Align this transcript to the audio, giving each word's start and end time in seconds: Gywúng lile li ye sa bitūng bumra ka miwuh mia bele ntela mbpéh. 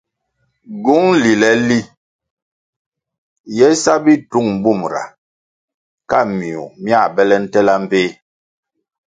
Gywúng 0.83 1.09
lile 1.23 1.51
li 1.67 1.79
ye 3.57 3.67
sa 3.83 3.93
bitūng 4.03 4.51
bumra 4.63 5.03
ka 6.09 6.19
miwuh 6.37 6.73
mia 6.83 7.01
bele 7.15 7.35
ntela 7.43 7.75
mbpéh. 7.83 8.09